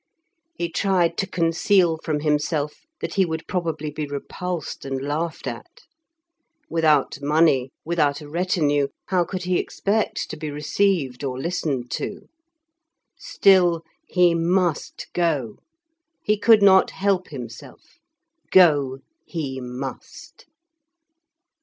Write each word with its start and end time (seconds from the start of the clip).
He 0.55 0.67
tried 0.67 1.15
to 1.19 1.27
conceal 1.29 1.95
from 1.99 2.21
himself 2.21 2.87
that 3.01 3.13
he 3.13 3.23
would 3.23 3.45
probably 3.47 3.91
be 3.91 4.07
repulsed 4.07 4.83
and 4.83 4.99
laughed 4.99 5.45
at. 5.45 5.81
Without 6.67 7.21
money, 7.21 7.69
without 7.85 8.19
a 8.19 8.27
retinue, 8.27 8.87
how 9.09 9.23
could 9.25 9.43
he 9.43 9.59
expect 9.59 10.27
to 10.31 10.37
be 10.37 10.49
received 10.49 11.23
or 11.23 11.37
listened 11.39 11.91
to? 11.91 12.27
Still, 13.15 13.83
he 14.07 14.33
must 14.33 15.05
go; 15.13 15.59
he 16.23 16.35
could 16.35 16.63
not 16.63 16.89
help 16.89 17.27
himself, 17.27 17.99
go 18.49 19.01
he 19.23 19.59
must. 19.61 20.47